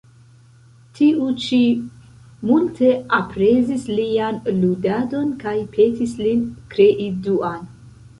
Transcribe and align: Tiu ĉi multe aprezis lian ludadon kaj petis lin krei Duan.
Tiu 0.99 1.25
ĉi 1.41 1.57
multe 2.51 2.89
aprezis 3.17 3.85
lian 3.99 4.39
ludadon 4.63 5.29
kaj 5.45 5.53
petis 5.77 6.17
lin 6.23 6.41
krei 6.73 7.11
Duan. 7.29 7.63